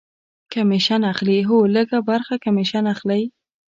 [0.53, 3.23] کمیشن اخلي؟ هو، لږ ه برخه کمیشن اخلی